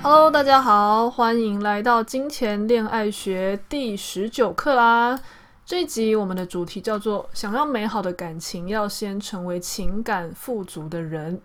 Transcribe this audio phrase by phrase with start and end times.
[0.00, 5.18] Hello，大家好，欢迎来到《金钱恋爱学》第十九课啦。
[5.66, 11.40] 这一集我们的主题叫做“想要美好的感情，要先成为情感富足的人”。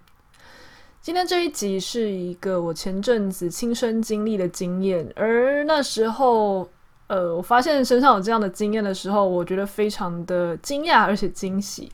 [1.02, 6.70] 今天这一集是一个我前阵子亲身经历的经验，而那时候，
[7.08, 11.92] 呃，我发现身上有这样的经验的时候，我觉得非常的惊讶而且惊喜，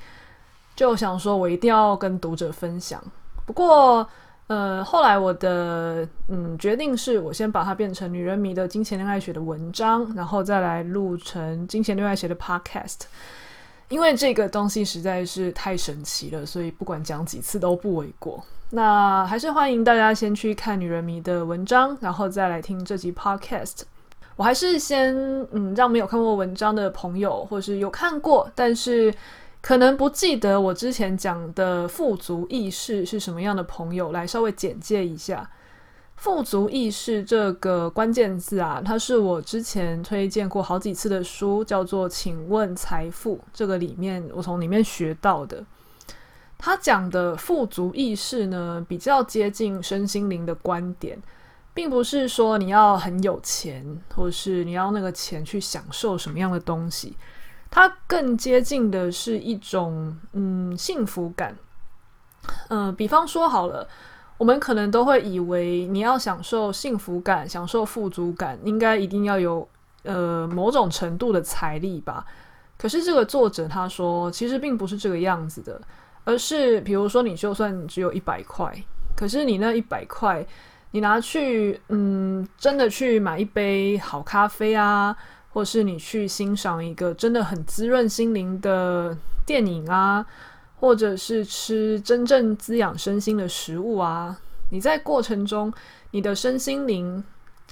[0.76, 3.02] 就想说我一定要跟读者分享。
[3.46, 4.08] 不过，
[4.50, 13.02] 呃，后来我的嗯决定是我先把它变成女人迷的金钱恋爱学的文章，然后再来录成金钱恋爱学的 podcast。
[13.90, 18.44] 因为这个东西实在是太神奇了，所以不管讲几次都不为过。
[18.72, 23.82] 那还是欢迎大家先去看女人迷的文章，然后再来听这集 podcast。
[24.36, 25.16] 我还是先
[25.52, 29.14] 嗯，让没有看过文章的朋友，或是有看过，但是
[29.62, 35.50] 可能不记得我之前讲的富足意识是什么样的朋友，来稍微简介一下。
[36.16, 43.38] 富足意识这个关键字啊，它是我之前推荐过好几次的书，叫做《请问财富》。
[43.54, 45.64] 这个里面我从里面学到的，
[46.58, 51.18] 他讲的富足意识呢，比较接近身心灵的观点，
[51.74, 57.16] 并不是说你要很有钱，或是你要那个钱去享受什么样的东西，
[57.72, 61.56] 它更接近的是一种嗯幸福感。
[62.70, 63.88] 嗯、比方说好了。
[64.40, 69.68] 我们可能都会以为，你要享受幸福感、享受富足感，应该一定要有
[70.04, 72.26] 呃某种程度的财力吧？
[72.78, 75.82] 可是这个作者他说，其实并不是这个样子的，
[76.24, 78.74] 而是比如说，你就算只有一百块，
[79.14, 80.48] 可是你那一百块，
[80.92, 85.14] 你拿去嗯，真的去买一杯好咖啡啊，
[85.52, 90.26] 或是你去欣赏一个真的很滋润心灵的电影啊。
[90.82, 94.40] 或者是吃真正滋养身心的食物啊，
[94.70, 95.74] 你在过程中，
[96.12, 97.22] 你的身心灵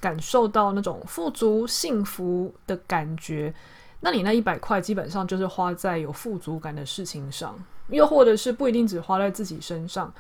[0.01, 3.53] 感受到那种富足幸福的感觉，
[4.01, 7.57] 那你那一百块基本上就是花在有富足感的事情上，
[7.87, 10.13] 又或者是不一定只花在自己身上，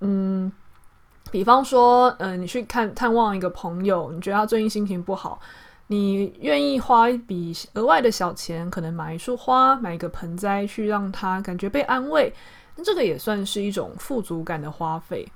[0.00, 0.50] 嗯，
[1.30, 5.38] 比方说，嗯、你去看探望一个朋友，你觉得他最近心情不好。
[5.92, 12.32] 你愿意花一笔额外的小钱，可能买一束花，买一个盆栽，去让他感觉被安慰，
[12.76, 15.26] 那这个也算是一种富足感的花费。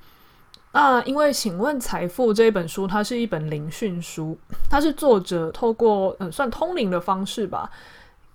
[0.71, 4.39] 那因为，请问财富这一本书，它是一本灵训书，
[4.71, 7.69] 它是作者透过嗯算通灵的方式吧，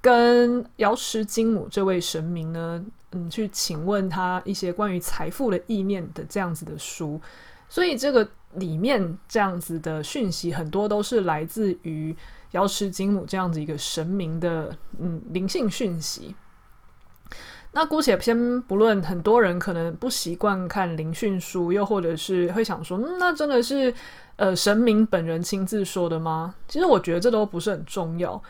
[0.02, 7.22] 跟瑶池金母这位神明呢，嗯去请问他一些关于财富的意念的这样子的书，
[7.70, 8.28] 所以这个。
[8.56, 12.16] 里面这样子的讯息很多都是来自于
[12.52, 16.36] 瑶池金母这样子一个神明的嗯灵性讯息。
[17.72, 23.94] 那姑且先不论很多人可能不习惯看灵讯书，又或者是会想说，那真的是
[24.38, 26.56] 呃神明本人亲自说的吗？
[26.68, 28.42] 其实我觉得这都不是很重要。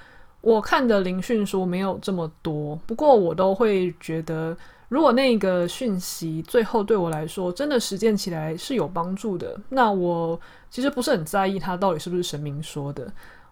[0.41, 4.55] 我看的灵讯书没有这么多，不过我都会觉得。
[4.89, 10.39] 如果那个讯息最后对我来说真的实践起来是有帮助的，那我
[10.69, 13.11] 其实不是很在意它到底是不是神明说的。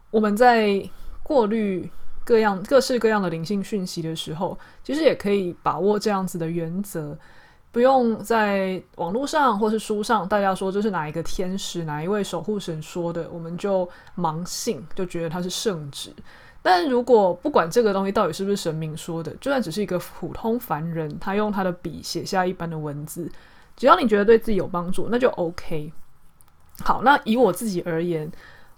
[0.10, 0.84] 我们在
[1.22, 1.90] 过滤
[2.26, 7.18] 各样各式各样的灵性讯息的时候，其实也可以把握这样子的原则，
[7.72, 13.88] 不用在网络上或是书上大家说这是哪一个天使、哪一位守护神说的，我们就
[14.18, 16.12] 盲信，就觉得它是圣旨。
[16.62, 23.32] 但如果不管这个东西到底是不是神明说的，就算只是一个普通凡人，他用他的笔写下一般的文字，
[23.78, 25.94] 只要你觉得对自己有帮助，那就 OK。
[26.84, 28.30] 好，那以我自己而言，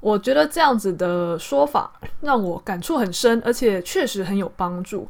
[0.02, 1.92] 我觉得这样子的说法
[2.22, 5.10] 让我感触很深，而且确实很有帮助。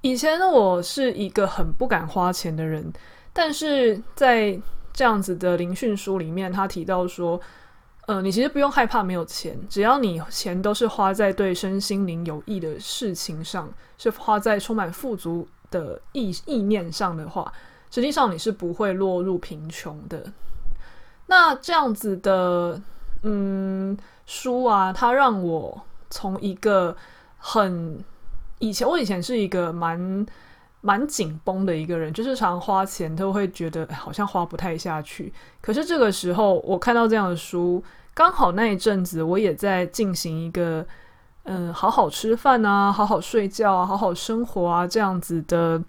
[0.00, 2.90] 以前呢，我是一个很不敢花钱的人，
[3.32, 4.58] 但是在
[4.92, 7.40] 这样子的灵讯书里面，他提到说。
[8.06, 17.50] 呃，你其实不用害怕没有钱，只要你钱都是花在对身心灵有益的事情上，是花在充满富足的意意念上的话，
[17.90, 20.22] 实际上你是不会落入贫穷的。
[21.26, 22.78] 那这样子的，
[23.22, 23.96] 嗯，
[24.26, 25.80] 书啊，它让我
[26.10, 26.94] 从一个
[27.38, 27.98] 很
[28.58, 30.26] 以前，我以前是一个蛮
[30.86, 35.32] 蛮紧绷的一个人，就是常花钱都会觉得好像花不太下去。
[35.62, 37.82] 可是这个时候，我看到这样的书，
[38.12, 40.86] 刚好那一阵子我也在进行一个
[41.44, 45.82] 嗯，好好吃饭啊，好好睡觉啊，好好生活啊这样子的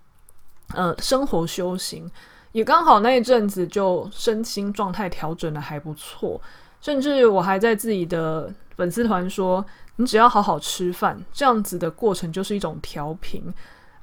[0.73, 2.09] 呃生活修行，
[2.53, 6.39] 也刚好那一阵子就身心状态调整的还不错，
[6.79, 9.65] 甚至我还在自己的粉丝团说，
[9.97, 13.53] 你只要好好吃饭，这样子的过程就是一种调频。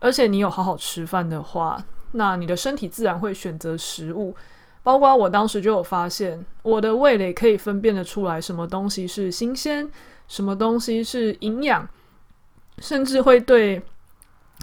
[0.03, 4.35] 而且你有好好吃饭的话，那你的身体自然会选择食物。
[4.83, 9.89] 包括我当时就有发现，我的味蕾可以分辨得出来什么东西是新鲜，
[10.27, 11.89] 什么东西是营养，
[12.79, 13.81] 甚至会对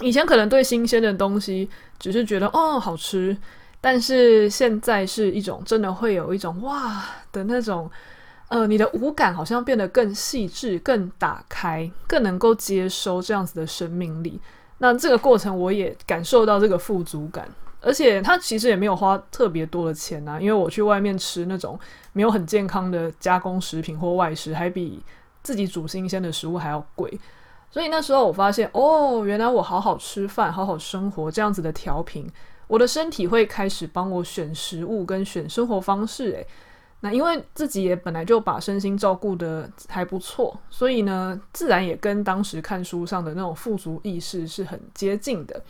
[0.01, 3.37] 以前可能对新鲜的东西只是觉得哦好吃，
[3.79, 7.89] 但是现在是一种真的会有一种哇的那种，
[8.49, 14.37] 呃，你的五感好像变得更细致、更打开、更能够接收这样子的生命力。
[14.79, 17.47] 那这个过程我也感受到这个富足感，
[17.81, 21.77] 而且它其实也没有花特别多的钱啊，因为我去外面吃那种
[22.13, 25.03] 没有很健康的加工食品或外食，还比
[25.43, 27.19] 自己煮新鲜的食物还要贵。
[27.69, 32.27] 所以那时候我发现，哦，原来我好好吃饭、好好生活这样子的调频，
[32.67, 36.47] 我的身体会开始帮我选食物跟选生活方式，诶。
[37.01, 45.61] 那因为自己也本来就把身心照顾得还不错，所以呢，自然也跟当时看书上的那种富足意识是很接近的。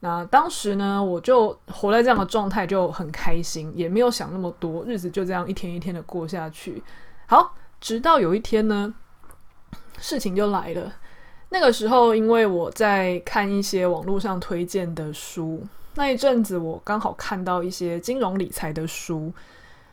[0.00, 6.82] 那当时呢，我就活在这样的状态，就很开心，也没有想那么多，日子就这样一天一天的过下去。
[7.26, 8.92] 好，直到有一天呢，
[9.98, 10.92] 事情就来了。
[11.50, 15.64] 那个时候，因为我在看一些网络上推荐的书，
[15.94, 19.32] 那一阵子我刚好看到一些金融理财的书。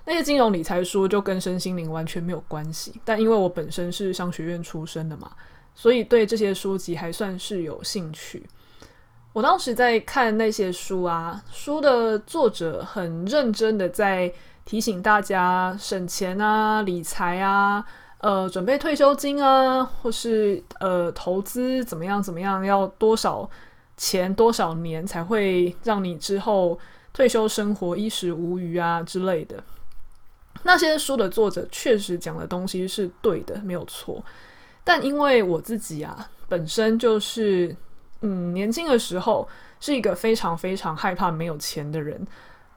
[0.05, 5.31] 那些金融理财书就跟身心灵完全没有关系，但因为我本身是商学院出身的嘛，
[5.73, 8.45] 所以对这些书籍还算是有兴趣。
[9.31, 14.31] 我当时在看那些书啊，书的作者很认真的在
[14.65, 17.83] 提醒大家省钱啊、理财啊、
[18.19, 23.49] 呃准备退休金啊，或是呃投资怎么样怎么样，要多少
[23.97, 26.77] 钱多少年才会让你之后
[27.11, 29.63] 退休生活衣食无虞啊之类的。
[30.63, 34.23] 那些书的作者确实讲的东西是对的，没有错。
[34.83, 37.75] 但因为我自己啊，本身就是
[38.21, 39.47] 嗯，年轻的时候
[39.79, 42.25] 是一个非常非常害怕没有钱的人。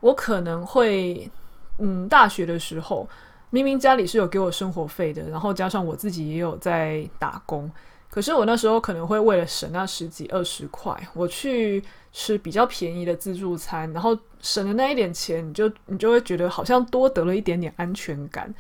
[0.01, 1.31] 我可能会
[1.79, 3.09] 嗯，大学的时候
[3.51, 7.71] 明明家里是有给我生活费的，然后加上我自己也有在打工。
[8.09, 18.55] 可是我那时候可能会为了省那十几二十块，我去吃比较便宜的自助餐，然后省了那一点钱，你就你就会觉得好像多得了一点点安全感。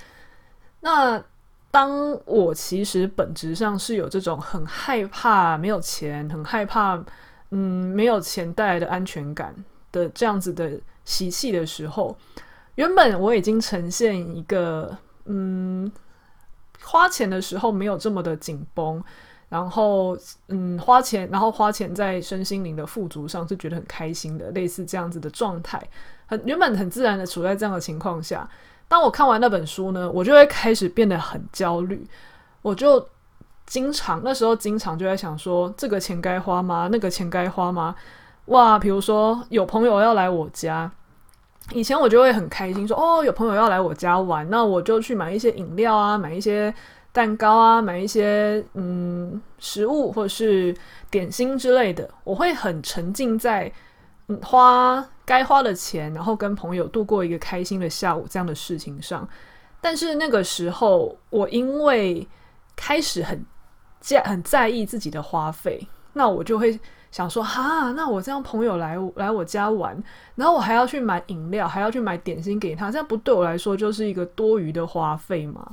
[0.80, 1.22] 那
[1.70, 1.90] 当
[2.26, 7.02] 我其实本质上是有这种很害怕没有钱，很害怕
[7.50, 9.54] 嗯没有钱带来的安全感
[9.90, 12.14] 的这样子的习气的时候，
[12.74, 14.94] 原本我已经呈现一个
[15.24, 15.90] 嗯
[16.82, 19.02] 花钱的时候没有这么的紧绷。
[19.48, 20.16] 然后，
[20.48, 25.80] 嗯，花钱，然后花钱在身心灵的富足上是觉得很开心的，类似这样子的状态，
[26.26, 28.48] 很原本很自然的处在这样的情况下。
[28.88, 32.04] 当我看完那本书呢，我就会开始变得很焦虑，
[32.60, 33.08] 我就
[33.66, 36.88] 经常那时候经常就在想说，这个钱该花吗？
[36.90, 37.94] 那个钱该花吗？
[38.46, 40.90] 哇，比如说有朋友要来我家，
[41.72, 46.74] 以前我就会很开心说，哦，有朋友要来我家玩，那我就去买一些饮料啊，买一些。
[47.16, 50.76] 蛋糕啊，买一些嗯食物或者是
[51.10, 53.72] 点心之类的，我会很沉浸在
[54.26, 59.26] 嗯花该花的钱，然后跟朋友度过一个开心的下午这样的事情上。
[59.80, 62.28] 但是那个时候，我因为
[62.76, 63.42] 开始很
[63.98, 66.78] 在很在意自己的花费，那我就会
[67.10, 69.96] 想说，哈，那我这样朋友来来我家玩，
[70.34, 75.66] 然后我还要去买饮料，还要去买点心给他，这样不对我来说就是一个多余的花费吗？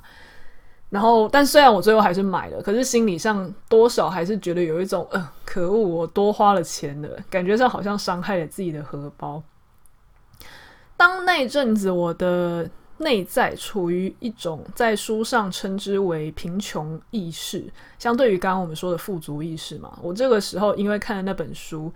[0.93, 9.41] 然后，但虽然我最后还是买了，可是心理上多少还是觉得有一种，呃，可恶，我多花了钱的，感觉上好像伤害了自己的荷包。
[10.95, 12.69] 当那阵子我的
[12.99, 17.65] 内在处于一种在书上称之为贫穷意识，
[17.97, 21.91] 相对于刚刚我们说的富足意识嘛，我这个时候因为看了那本书，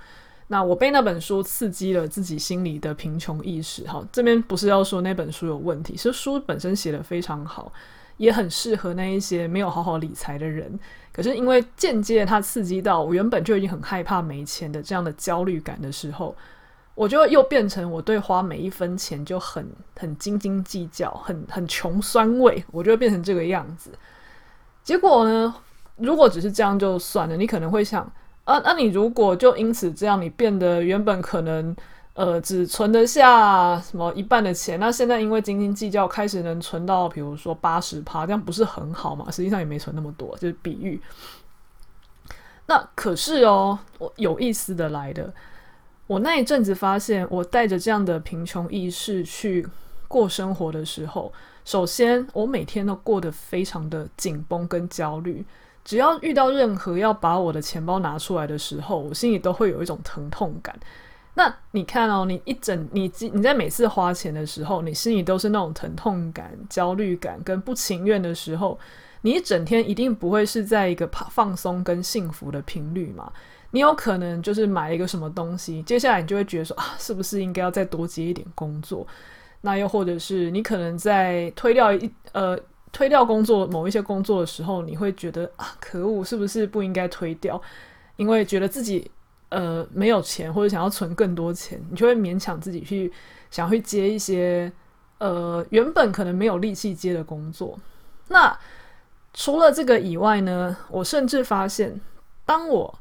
[0.47, 3.85] 那我被那本书刺激了自己心里的贫穷意识。
[3.85, 7.71] 好，这边不是要说那本书有问题，是书本身写的非常好。
[8.17, 10.79] 也很适合那一些没有好好理财的人，
[11.13, 16.35] 可是因为间接它刺激到我原本就已经很害怕没钱的这样的焦虑感的时候，
[16.95, 19.67] 我就又变成我对花每一分钱就很
[19.99, 23.91] 很斤斤计较，很很穷酸味，我就会变成这个样子。
[24.83, 25.53] 结果呢，
[25.97, 28.11] 如果只是这样就算了，你可能会想，
[28.45, 31.75] 啊，那你如果就因此这样，你变得原本可能
[32.17, 39.29] 呃只存得下什么一半的钱，那现在因为斤斤计较，开始能存到比如说八十趴，这样不是很好嘛？
[39.29, 40.99] 实际上也没存那么多，就是比喻。
[42.65, 45.31] 那可是哦，我有意思的来的，
[46.07, 49.67] 我那一阵子发现，我带着这样的贫穷意识去
[50.07, 51.31] 过生活的时候，
[51.63, 55.45] 首先我每天都过得非常的紧绷跟焦虑。
[55.85, 60.75] 只要遇到任何要把我的钱包拿出来的时候，我心里都会有一种疼痛感。
[61.37, 68.79] 那你看哦，你一整你你在每次花钱的时候，你心里都是那种疼痛感、焦虑感跟不情愿的时候，
[69.21, 73.31] 你一整天一定不会是在一个放松跟幸福的频率嘛？
[73.69, 79.05] 你有可能就是买一个什么东西，接下来你就会觉得说啊，是不是应该要再多接一点工作？
[79.61, 82.59] 那又或者是你可能在推掉一呃。
[82.93, 87.61] 推掉工作某一些工作的时候，你会觉得啊，可恶，是不是不应该推掉？
[88.15, 89.11] 因为觉得自己
[89.49, 93.11] 呃没有钱，或者想要存更多钱，你就会勉强自己去
[93.51, 94.71] 想去接一些
[95.19, 97.77] 呃原本可能没有力气接的工作。
[98.29, 98.57] 那
[99.33, 101.99] 除了这个以外呢，我甚至发现，
[102.45, 102.99] 当我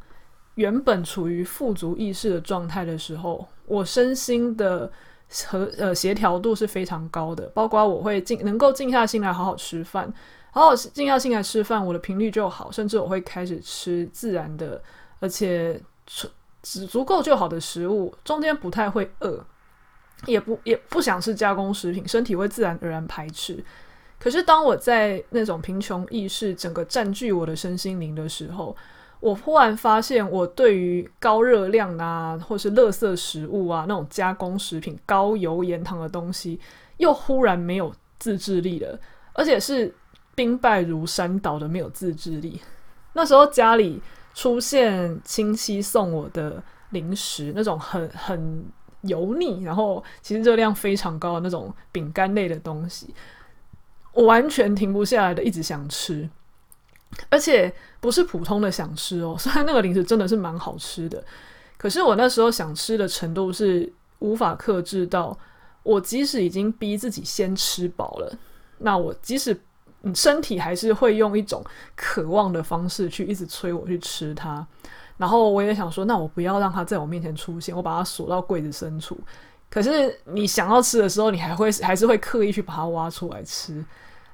[0.56, 4.90] 原本处于富足意识的状态的时候，我身心的。
[5.46, 10.08] 和呃协调度是非常高的，包括我会静能够静下心来好好吃饭，
[10.52, 14.80] 好好静下心来吃饭，我的频率就好，甚至我会开始吃自然的，
[15.18, 15.82] 而且
[16.62, 19.44] 只足够就好的食物，中间不太会饿，
[20.26, 23.64] 也不也不想吃加工食品，身体会自然而然排斥。
[24.18, 28.75] 可是当我在那种贫穷意识整个占据我的身心灵的时候，
[29.20, 36.58] 我忽然发现，我对于高热量啊，或是垃圾食物啊，那种加工食品、高油盐糖的东西，
[36.96, 38.98] 又忽然没有自制力了，
[39.34, 39.94] 而且是
[40.34, 42.60] 兵败如山倒的没有自制力。
[43.12, 44.00] 那时候家里
[44.36, 48.62] 出现亲戚送我的零食，那种很很
[49.00, 53.14] 油腻，然后其实热量非常高的那种饼干类的东西，
[54.12, 56.28] 我完全停不下来的，一直想吃。
[57.30, 61.24] 而且不是普通的想吃哦， 虽然那个零食真的是蛮好吃的，
[61.78, 65.38] 可是我那时候想吃的程度是无法克制到，
[65.82, 68.38] 我即使已经逼自己先吃饱了，
[68.78, 69.58] 那我即使
[70.14, 74.66] 身体还是会用一种渴望的方式去一直催我去吃它，
[75.16, 79.18] 然后我也想说，那我不要让它在我面前出现，我把它锁到柜子深处。
[79.68, 83.84] 可是你想要吃的时候，你还会还是会刻意去把它挖出来吃。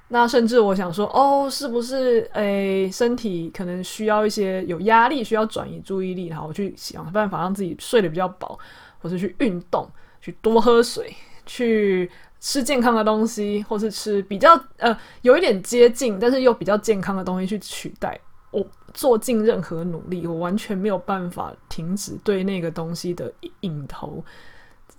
[0.09, 8.59] 那甚至我想说，哦，是不是诶，身体可能需要一些有压力，需要转移注意力，然后我去想办法让自己睡得比较饱，
[9.01, 9.89] 或是去运动，
[10.21, 11.15] 去多喝水，
[11.47, 12.11] 去
[12.43, 18.19] 吃健康的东西，或是吃比较呃有一点接近，但是又比较健康的东西去取代。
[18.51, 23.31] 我做尽任何努力，我完全没有办法停止对那个东西的
[23.61, 24.21] 瘾头。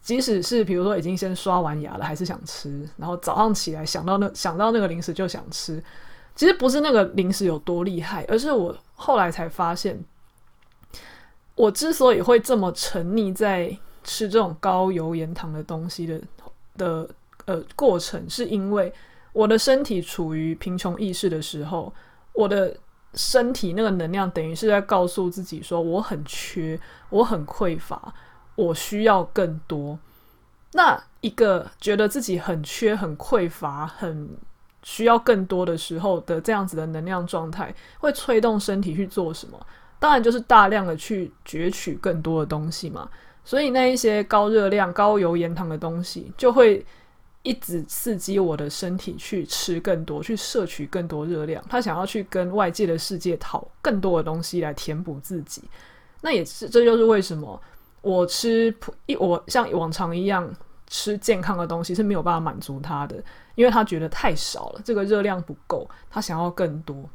[0.01, 5.83] 即使是比如说已经先刷完牙了，还是想吃，然后早上起来想到那想到那个零食就想吃。
[6.35, 10.03] 其实不是那个零食有多厉害，而是我后来才发现，
[11.55, 16.21] 我之所以会这么沉溺在吃这种高油盐糖的东西的
[16.77, 17.09] 的
[17.47, 18.93] 呃过程，是因为
[19.33, 21.93] 我的身体处于贫穷意识的时候，
[22.33, 22.77] 我的
[23.15, 26.79] 身体那个能量等于是在告诉自己说我很缺，
[27.11, 28.13] 我很匮乏。
[28.57, 29.99] 我需要更多。
[30.75, 34.29] 那一个觉得自己很缺、很匮乏、很
[34.85, 39.59] 需要更多的时候的这样子的能量状态，会催动身体去做什么？
[39.99, 43.11] 当然就是大量的去攫取更多的东西嘛。
[43.45, 46.87] 所以那一些高热量、高油盐糖的东西，就会
[47.45, 51.65] 一直刺激我的身体去吃更多，去摄取更多热量。
[51.71, 55.63] 他想要去跟外界的世界讨更多的东西来填补自己。
[56.23, 57.61] 那也是，这就是为什么。
[58.01, 58.75] 我吃
[59.07, 60.53] 一，我像往常一样
[60.89, 63.17] 吃健康的东西是没有办法满足他的，
[63.55, 67.09] 因为他觉得太少了，这个热量不够，他想要更多。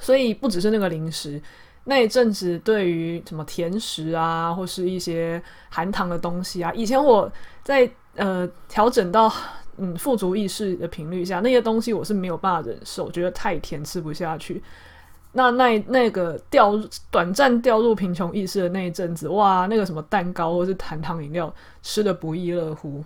[0.00, 1.42] 所以不只是那个零食，
[1.82, 7.30] 那一阵子对于什么甜食啊，或是一些含糖的东西啊，以前我
[7.64, 9.32] 在呃调整到
[9.78, 14.62] 嗯富足意识的频率下，那些东西我是没有办法忍受，觉得太甜吃不下去。
[15.32, 16.72] 那那那个掉
[17.10, 23.04] 短暂掉入贫穷意识的那一阵子，哇，那个什么蛋糕或是糖糖饮料吃的不亦乐乎，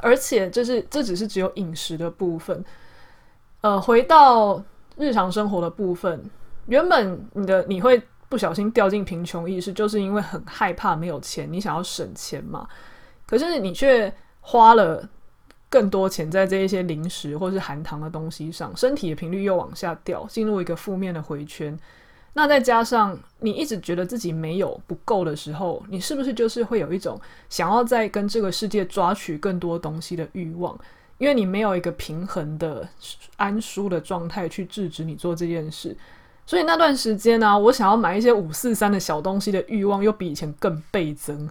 [0.00, 2.64] 而且这是这只是只有饮食的部分。
[3.62, 4.62] 呃，回到
[4.96, 6.22] 日常生活的部分，
[6.66, 12.68] 原本你的你会不小心掉进贫穷意识，就是因为很害怕没有钱，你想要省钱嘛。
[13.26, 15.08] 可是你却花了。
[15.70, 21.76] 更多钱在这一些零食或是含糖的东西上，身体的频率又往下掉，进入一个负面的回圈。
[22.34, 30.78] 那再加上你一直觉得自己没有不够的时候，你是不是就是会有一种想要再跟这个世界抓取更多东西的欲望？
[31.18, 32.88] 因为你没有一个平衡的
[33.34, 35.96] 安舒的状态去制止你做这件事，
[36.46, 41.50] 所以那段时间呢、我想要买一些五四三的小东西的欲望又比以前更倍增。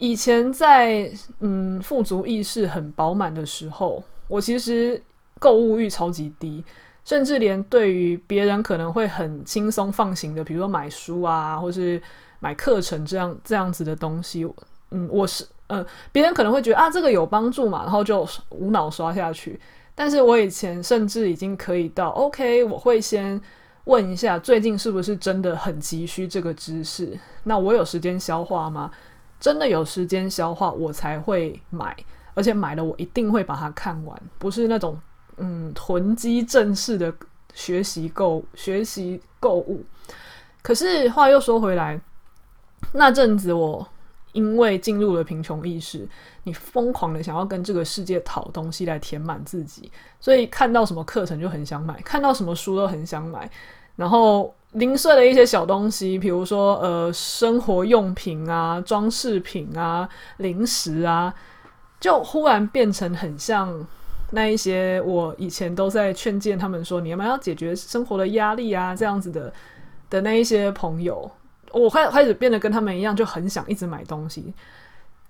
[0.00, 5.00] 以前在嗯富足意识很饱满的时候，我其实
[5.38, 6.64] 购物欲超级低。
[7.02, 12.00] 甚至连对于别人可能会很轻松放行的，比如说买书啊，或是
[12.40, 14.46] 买课程这样这样子的东西，
[14.90, 19.58] 嗯，我是呃，别人可能会觉得啊，这个有帮助嘛，然后就无脑刷下去。
[19.94, 23.40] 但是我以前甚至已经可以到，OK，我会先
[23.84, 28.90] 问一下最近是不是真的很急需这个知识，那我有时间消化吗？
[29.40, 31.96] 真的有时间消化，我才会买，
[32.34, 34.96] 而且买了我一定会把它看完，不是那种。
[35.42, 37.10] 嗯，囤积正式的
[37.54, 39.82] 学习购学习购物，
[40.60, 41.98] 可是话又说回来，
[42.92, 43.88] 那阵子我
[44.32, 46.06] 因为进入了贫穷意识，
[46.42, 53.50] 你疯狂的想要跟这个世界讨东西来填满自己，所以看到什么课程就很想买，看到什么书都很想买，
[53.96, 61.34] 然后零碎的一些小东西，比如说呃生活用品啊、装饰品啊、零食啊，
[61.98, 63.86] 就忽然变成很像。
[64.32, 68.94] 那一些我以前都在劝诫他们说，你要不要解决生活的压力啊？
[68.94, 69.52] 这样子的
[70.08, 71.28] 的那一些朋友，
[71.72, 74.54] 我开开始变得跟他们一样，就很想一直买东西。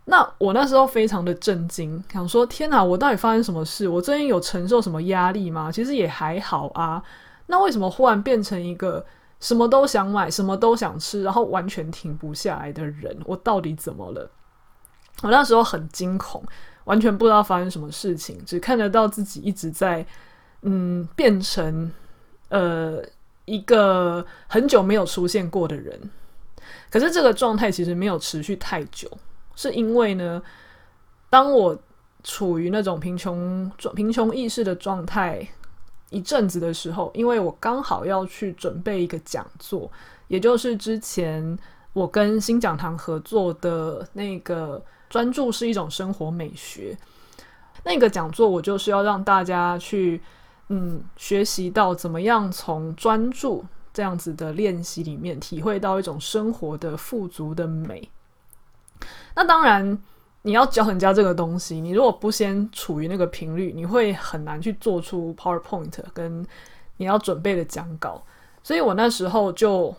[0.05, 3.89] 那我那时候非常的震惊，想说天哪，我到底发生什么事？
[3.89, 5.73] 我最近有承受什么压力吗？
[5.73, 7.03] 其实也还好啊。
[7.47, 9.03] 那为什么忽然变成一个
[9.41, 13.17] 什么都想买、什么都想吃，然后完全停不下来的人？
[13.25, 14.31] 我到底怎么了？
[15.23, 16.43] 我那时候很惊恐。
[16.85, 20.05] 完全不知道发生什么事情，只看得到自己一直在，
[20.63, 21.93] 嗯，变成
[22.49, 23.01] 呃
[23.45, 26.11] 一个很久没有出现过的人。
[26.91, 29.09] 可是这个状态其实没有持续太久，
[29.55, 30.43] 是因为呢，
[31.29, 31.79] 当我
[32.25, 35.47] 处于那种贫穷贫穷意识的状态
[36.11, 39.91] 一阵子的时候，因为我刚好要去准备一个讲座，
[40.29, 41.59] 也就是之前
[41.95, 44.81] 我跟新讲堂合作的那个。
[45.11, 46.97] 专注是一种生活美学。
[47.83, 50.23] 那个讲座，我就是要让大家去，
[50.69, 58.09] 嗯，学习到怎么样从专注这样子的练习里面，体会到一种生活的富足的美。
[59.35, 60.01] 那当然，
[60.43, 66.47] 你要教人家这个东西，你如果不先处于那个频率，你会很难去做出 PowerPoint 跟
[66.97, 68.23] 你要准备的讲稿。
[68.63, 69.95] 所以我那时候就。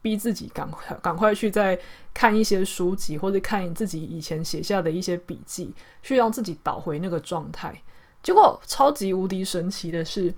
[0.00, 1.76] 逼自己赶快赶快去再
[2.14, 7.74] 看一些书籍，或者看自己以前写下的一些笔记，去让自己倒回那个状态。
[8.22, 10.32] 结果超级无敌神奇的是，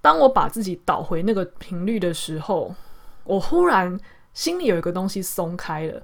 [0.00, 2.72] 当我把自己倒回那个频率的时候，
[3.24, 3.98] 我忽然
[4.34, 6.00] 心里有一个东西松开了。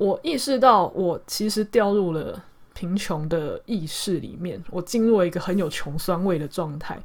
[0.00, 2.42] 我意识到，我其实掉入了
[2.74, 6.98] 贫穷的意识里面，我进入了一个很有穷酸味的状态。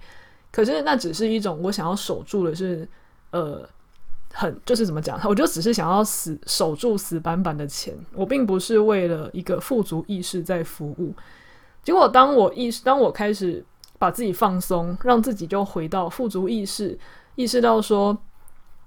[0.49, 2.87] 可是那只是一种我想要守住的是，
[3.31, 3.67] 呃。
[4.37, 11.13] 很就是怎么讲，我就只是想要死守住死板板的钱，我并不是为了一个富足意识在服务。
[11.81, 13.63] 结果当我意识，当我开始
[13.97, 16.99] 把自己放松，让自己就回到富足意识，
[17.35, 18.17] 意识到说，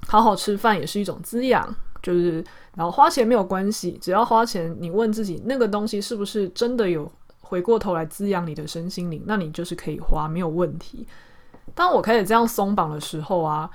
[0.06, 2.44] 好好吃饭也是一种滋养，就是
[2.78, 11.06] 然后花钱没有关系，只要花钱，你问自己那个东西是不是真的有回过头来滋养你的身心灵，那你就是可以花，没有问题。
[11.74, 13.68] 当我开始这样松绑的时候啊。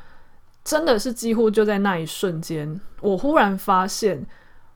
[0.66, 4.26] 真的是几乎就在那一瞬间，我忽然发现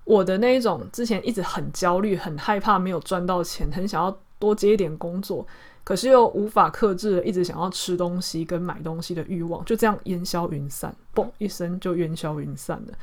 [0.03, 5.47] 我的那一种之前一直很焦虑、很害怕没有赚到钱，很想要多接一点工作，
[5.85, 12.93] 可是又无法克制一直想要吃东西跟买东西的欲望，就这样烟消云散，嘣一声就烟消云散了。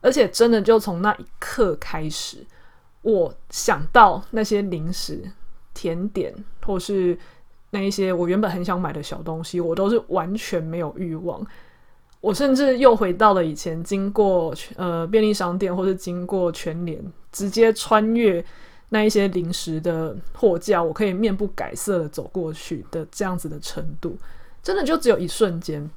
[0.00, 2.44] 而且真的就从那一刻开始，
[3.02, 5.22] 我想到那些零食、
[5.74, 7.18] 甜点，或是
[7.70, 11.44] 那一些我原本很想买的小东西，我都是完全没有欲望。
[12.20, 18.44] 我甚至又回到了以前，经过呃便利商店或是经过全联，直接穿越
[18.88, 24.16] 那一些零食的货架，我可以面不改色的走过去的这样子的程度，
[24.62, 25.88] 真的就只有一瞬间。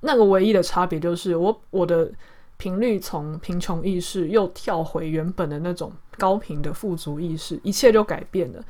[0.00, 2.10] 那个唯一的差别就是我我的
[2.62, 8.62] 频率从贫穷意识又跳回原本的那种高频的富足意识，一切就改变了。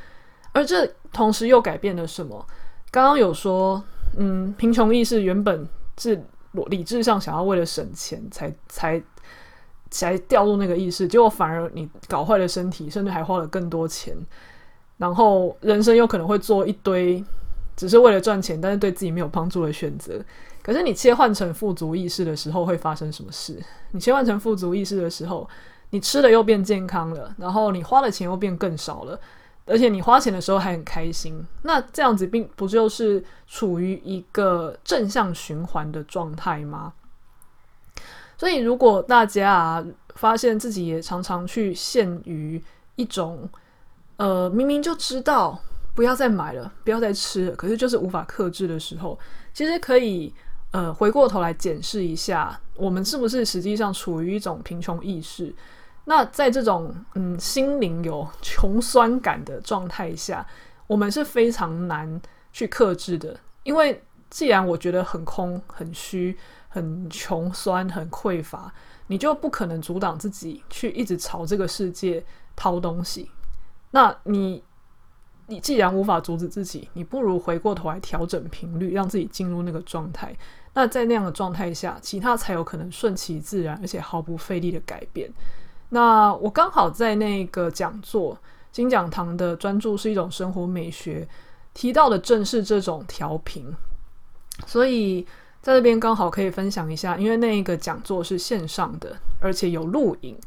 [0.52, 2.46] 而这同时又改变了什么？
[2.90, 3.82] 刚刚有说，
[4.16, 6.18] 嗯，贫穷意识原本是。
[6.68, 9.02] 理智上想要为了省钱才才
[9.90, 14.14] 才掉入那个意识，结果反而你搞坏了身体，甚至还花了更多钱，
[14.98, 17.24] 然后人生有可能会做一堆
[17.74, 20.22] 只是为了赚钱，但是对自己没有帮助的选择。
[20.62, 23.60] 可是你切换成富足意识的时候，会发生什么事？
[23.90, 25.48] 你切换成富足意识的时候，
[25.90, 29.18] 你吃的又变健康了，然后你花的钱又变更少了，
[29.66, 31.44] 而且你花钱的时候还很开心。
[31.62, 36.92] 那这样子并不就是处于一个正向循环的状态吗？
[38.38, 42.62] 所以，如果大家啊发现自己也常常去陷于
[42.94, 43.48] 一种，
[44.16, 45.60] 呃，明明就知道
[45.92, 49.18] 不要再买了，不要再吃了，可是就是无法克制的时候，
[49.52, 50.32] 其实可以。
[50.72, 55.54] 呃，回过头来检视一下，我们是不是实际上处于一种贫穷意识？
[56.04, 60.44] 那在这种嗯心灵有穷酸感的状态下，
[60.86, 62.20] 我们是非常难
[62.52, 63.38] 去克制的。
[63.62, 66.36] 因为既然我觉得很空、很虚、
[66.68, 68.72] 很穷酸、很匮乏，
[69.06, 72.24] 你就不可能阻挡自己去一直朝这个世界
[72.56, 73.30] 掏东西。
[73.90, 74.64] 那你。
[75.48, 80.34] 你既然无法阻止自己，你不如回过头来调整频率，让自己进入那个状态。
[80.74, 85.30] 那在那样的状态下，其他才有可能顺其自然，而且毫不费力的改变。
[85.90, 88.38] 那我刚好在那个讲座
[88.70, 91.28] 金讲堂的专注是一种生活美学，
[91.74, 93.74] 提到的正是这种调频，
[94.66, 95.22] 所以
[95.60, 100.38] 在这边刚好可以分享一下，因为那一个讲座是线上的，而且有录影，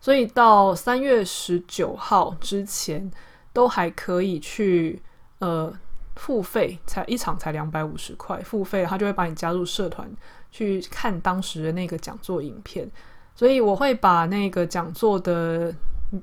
[0.00, 3.10] 所以到三月十九号之前。
[3.54, 5.00] 都还可以去
[5.38, 5.72] 呃
[6.16, 10.10] 付费，才一场才两百五十块，付费他就会把你加入社团
[10.50, 12.90] 去看当时的那个讲座影片，
[13.34, 15.74] 所以我会把那个讲座的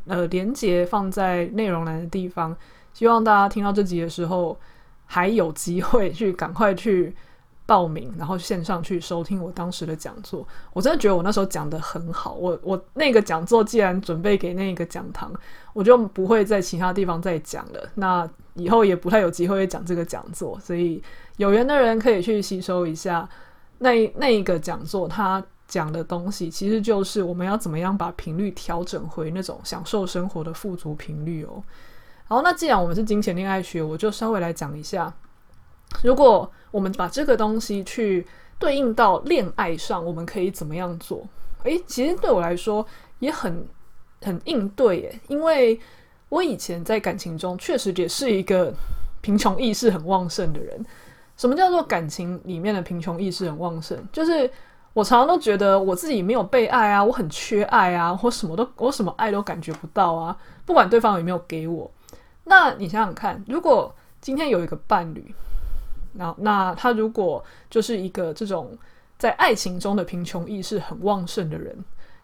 [0.08, 2.56] 呃连接放在内容栏的地方，
[2.94, 4.60] 希望大家听到这集的时候
[5.06, 7.16] 还有机会去赶快去。
[7.72, 10.46] 报名，然后线上去收听我当时的讲座。
[10.74, 12.34] 我真的觉得我那时候讲得很好。
[12.34, 15.32] 我我那个讲座既然准备给那个讲堂，
[15.72, 17.90] 我就不会在其他地方再讲了。
[17.96, 21.02] 那以后也不太有机会讲这个讲座，所以
[21.38, 23.30] 有缘的人可以去吸收一下
[23.78, 31.64] 那那一个讲座，他讲的东西其实就是我们要怎么样把频率调整回那种享受生活的富足频率哦。
[32.28, 35.14] 好，那既然我们是金钱恋爱学，我就稍微来讲一下，
[36.04, 36.52] 如果。
[36.72, 38.26] 我们把这个东西去
[38.58, 41.22] 对应到恋爱上，我们可以怎么样做？
[41.64, 42.88] 诶，其实对我来说
[43.20, 43.68] 也很
[44.22, 45.78] 很应对耶，因为
[46.30, 48.74] 我以前在感情中确实也是一个
[49.20, 50.82] 贫穷意识很旺盛的人。
[51.36, 54.02] 什么叫做感情里面的贫穷意识很旺盛？
[54.14, 54.50] 就是
[54.94, 61.92] 我常常都觉得我自己没有被爱啊，我很缺爱啊，我什么都我什么爱都感觉不到啊，不管对方有没有给我。
[62.46, 65.36] 那你想想看，如果今天有一个伴侣。
[66.14, 68.78] 那那他如果就是一个这种
[69.18, 71.78] 在爱情中的贫穷意识很旺盛的人，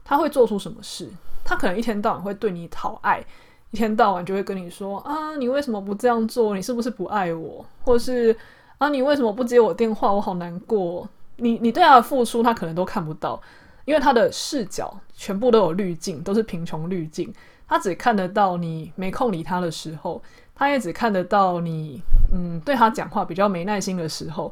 [0.04, 1.10] 他会做出什么事？
[1.43, 3.23] 他可能一天到晚会对你讨爱，
[3.71, 6.56] 一天到晚就会跟你说啊，你为什么不这样做？
[6.56, 7.65] 你是不是不爱我？
[7.84, 8.36] 或是
[8.78, 10.12] 啊，你为什么不接我电话？
[10.12, 11.08] 我好难过。
[11.38, 13.41] 你你对他的付出，他可能都看不到，
[13.86, 17.34] 因为他的视角全部都有滤镜，都是贫穷滤镜。
[17.67, 20.21] 他只看得到你没空理他的时候。
[20.58, 24.52] 他也只看得到你，嗯，对他讲话比较没耐心的时候，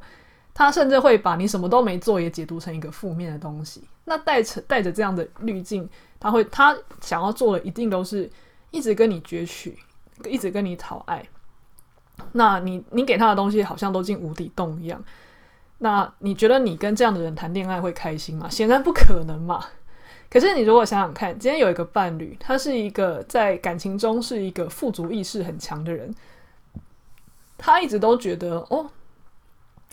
[0.54, 3.84] 他甚至会把你什么都没做也解读成一个负面的东西。
[4.06, 5.90] 那带着带着这样的滤镜，
[6.20, 8.30] 他会他想要做的一定都是
[8.70, 9.76] 一直跟你攫取，
[10.26, 11.28] 一直跟你讨爱。
[12.34, 15.04] 那你你给他的东西好像都进无底洞一样。
[15.80, 18.48] 那你觉得你跟这样的人谈恋爱会开心吗？
[18.48, 19.66] 显然不可能嘛。
[20.36, 26.14] 可是你如果想想看，今天有一个伴侣，他是一个在感情中是一个富足意识很强的人，
[27.58, 28.86] 他一直都觉得哦，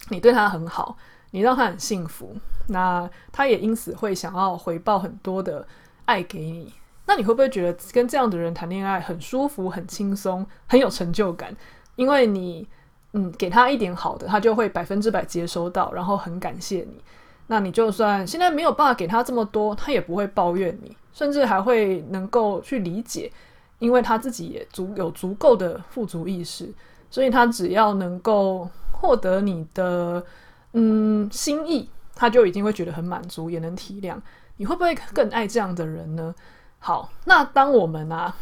[0.09, 0.99] 你对他很好，
[1.31, 2.35] 你让他很幸福，
[2.67, 5.65] 那他也因此会想要回报很多的
[6.07, 6.73] 爱给你。
[7.07, 11.57] 那你会不会觉得跟这样的人谈恋爱很舒服、很轻松、很有成就感？
[11.95, 12.67] 因为你
[13.13, 17.01] 嗯给他一点好的，他就会百分之百接收到，然后很感谢你。
[17.49, 23.31] 那你就算现在没有办法给他这么多，他也不会抱怨你，甚至还会能够去理解，
[23.79, 26.73] 因为他自己也足有足够的富足意识，
[27.11, 30.25] 所以他只要能够获得你的
[30.73, 34.17] 嗯心意，他就已经会觉得很满足，也能体谅。
[34.57, 36.35] 你会不会更爱这样的人呢？
[36.79, 38.35] 好，那当我们啊，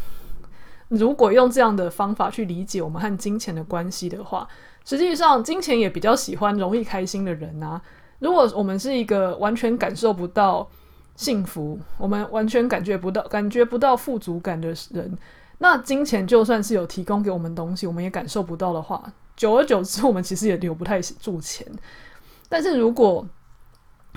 [0.88, 4.46] 如果用这样的方法去理解我们和金钱的关系的话，
[4.84, 7.80] 实际上金钱也比较喜欢容易开心的人啊。
[8.20, 10.66] 如果我们是一个完全感受不到
[11.16, 15.18] 幸福，我们完全感觉不到、感觉不到富足感的人，
[15.58, 21.66] 那金钱就算是有提供给我们东西，我们也感受不到的话，久而久之，我们其实也留不太住钱。
[22.48, 23.26] 但是如果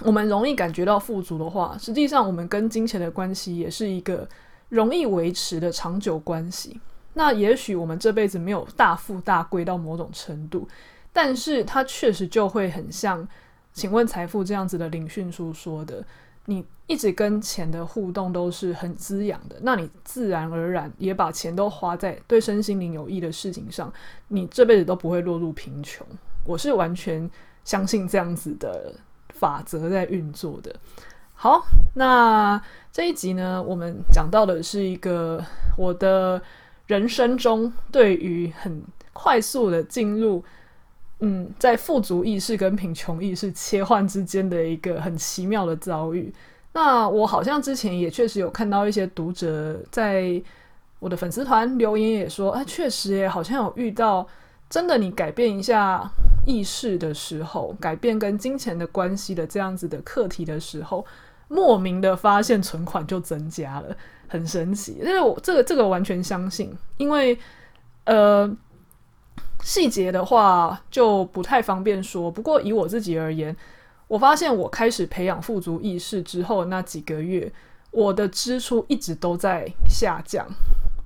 [0.01, 4.27] 我们容易感觉到富足的话，实际上我们跟金钱的关系也是一个
[4.69, 6.79] 容易维持的长久关系。
[7.13, 10.67] 那也许我们这辈子没有大富大贵到某种程度。
[11.11, 13.27] 但是它确实就会很像，
[13.73, 16.05] 请问财富这样子的领训书说的，
[16.45, 23.91] 你一直跟钱的互动都是很滋养的，那你自然而然也把钱都花在对身心灵有益的事情上，
[24.27, 26.05] 你这辈子都不会落入贫穷。
[26.45, 27.29] 我是完全
[27.63, 28.93] 相信这样子的
[29.29, 30.75] 法则在运作的。
[31.33, 35.43] 好，那这一集呢，我们讲到的是一个
[35.77, 36.41] 我的
[36.85, 38.83] 人生中对于很
[39.13, 40.43] 快速的进入。
[41.25, 46.33] 嗯，在富足意识跟贫穷意识切换之间的一个很奇妙的遭遇。
[46.73, 50.41] 那我好像之前也确实有看到一些读者在
[50.99, 54.27] 我的粉丝团留言，也说，哎，确实也好像有遇到，
[54.69, 56.11] 真的你改变一下
[56.45, 61.05] 意识的时候，改变跟金钱的关系的这样子的课题的时候，
[61.47, 63.95] 莫名的发现存款就增加了，
[64.27, 64.97] 很神奇。
[65.01, 67.39] 但是我这个这个完全相信，因为
[68.03, 68.53] 呃。
[69.63, 73.55] 细节的话就不太方便说，不过以我自己而言，
[74.07, 77.51] 我发现我开始培养富足意识之后那几个月，
[77.91, 80.45] 我的支出一直都在下降。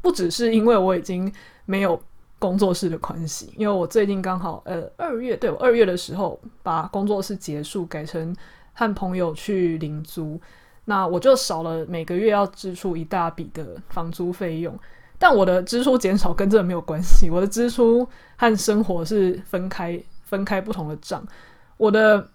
[0.01, 1.31] 不只是因为我已经
[1.65, 2.01] 没有
[2.39, 8.35] 工作室的关系，因为我最近刚好呃二月，对，我二月的时候把工作室结束，改成
[8.73, 10.39] 和朋友去领租，
[10.85, 14.77] 那我就少了每个月要支出一大笔的房租费用。
[15.19, 21.25] 但我的支出减少跟这个没有关系，我的支出和生活是分开分开不同的账。
[21.77, 22.27] 我的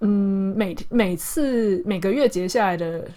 [0.00, 3.08] 嗯每每次每个月结下来的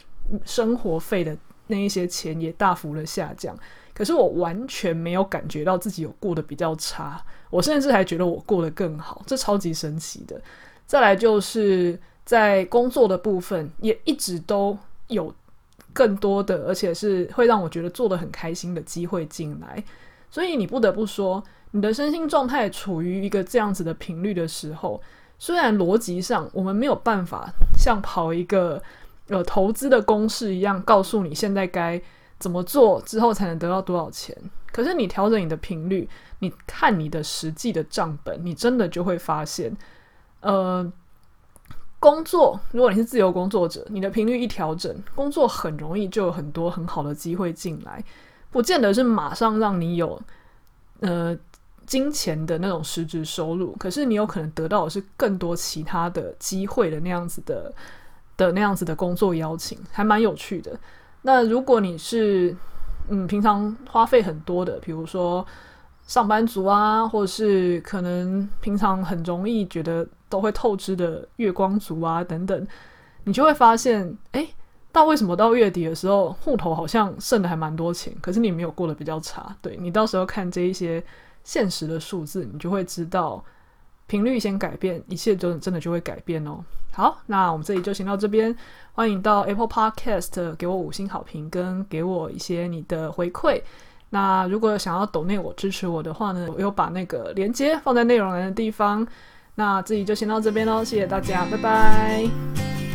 [0.45, 1.35] 生活费的
[1.67, 3.57] 那一些钱也大幅的下降，
[3.93, 7.19] 可是我完全没有感觉到自己有过得比较差，
[7.49, 10.39] 我甚至还觉得我过得更好，这超级神奇的。
[10.85, 15.33] 再来就是在工作的部分也一直都有。
[15.99, 19.83] 更多的，而且是会让我觉得做的很开心的机会进来，
[20.31, 25.01] 所以你不得不说，你的身心状态处于一个这样子的频率的时候，
[25.37, 28.81] 虽然逻辑上我们没有办法像跑一个
[29.27, 32.01] 呃投资的公式一样，告诉你现在该
[32.37, 34.33] 怎么做之后才能得到多少钱，
[34.71, 36.07] 可是你调整你的频率，
[36.39, 39.75] 你看你的实际的账本，你真的就会发现，
[40.39, 40.89] 呃。
[41.99, 48.01] 工作，如果你是自由工作者，你的频率一调整，工作很容易就有很多很好的机会进来，
[48.51, 50.19] 不见得是马上让你有
[51.01, 51.37] 呃
[51.85, 57.73] 金钱的那种实质收入，可是你有可能得到的是更多其他的机会的那样子的
[58.37, 60.79] 的那样子的工作邀请，还蛮有趣的。
[61.23, 62.55] 那如果你是
[63.09, 65.45] 嗯平常花费很多的，比如说
[66.09, 70.05] 上班族啊，或者是可能平常很容易觉得。
[70.29, 72.67] 都会透支的月光族啊，等等，
[73.23, 74.47] 你就会发现，哎，
[74.91, 79.55] 到为什么到月底的时候，户头好像剩的还蛮多钱，可是你没有过得比较差。
[79.59, 81.03] 对，你到时候看这一些
[81.43, 83.43] 现实的数字，你就会知道，
[84.05, 86.63] 频率先改变，一切就真的就会改变哦。
[86.91, 88.55] 好，那我们这里就先到这边，
[88.93, 93.63] 欢迎到 Apple Podcast 给我五星好评，跟给我一些你的回馈。
[94.11, 99.05] 那如果想要抖内我支持我的话呢，我又把那个连接放在内容栏的地方。
[99.55, 102.88] 那自己就先到这边喽，谢谢大家，拜拜。